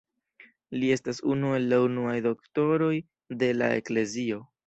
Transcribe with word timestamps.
Li 0.83 0.87
estas 0.95 1.19
unu 1.33 1.51
el 1.57 1.67
la 1.75 1.79
unuaj 1.89 2.15
Doktoroj 2.27 2.91
de 3.43 3.53
la 3.61 3.71
Eklezio. 3.83 4.43